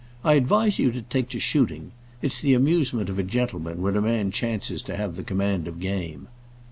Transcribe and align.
"I 0.23 0.33
advise 0.33 0.79
you 0.79 0.91
to 0.93 1.03
take 1.03 1.29
to 1.29 1.39
shooting. 1.39 1.91
It's 2.23 2.39
the 2.41 2.55
amusement 2.55 3.07
of 3.11 3.19
a 3.19 3.23
gentleman 3.23 3.83
when 3.83 3.95
a 3.95 4.01
man 4.01 4.31
chances 4.31 4.81
to 4.81 4.97
have 4.97 5.13
the 5.13 5.21
command 5.23 5.67
of 5.67 5.79
game." 5.79 6.27